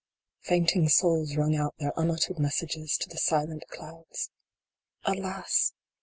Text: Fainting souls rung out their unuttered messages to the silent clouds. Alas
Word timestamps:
Fainting 0.39 0.89
souls 0.89 1.35
rung 1.37 1.55
out 1.55 1.75
their 1.77 1.93
unuttered 1.95 2.39
messages 2.39 2.97
to 2.97 3.07
the 3.09 3.19
silent 3.19 3.63
clouds. 3.69 4.31
Alas 5.03 5.73